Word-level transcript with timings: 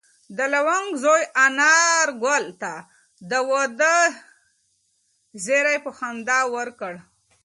د 0.37 0.39
لونګ 0.53 0.87
زوی 1.03 1.23
انارګل 1.45 2.45
ته 2.61 2.73
د 3.29 3.31
واده 3.49 3.97
زېری 5.43 5.77
په 5.85 5.91
خندا 5.97 6.39
ورکړ. 6.55 6.93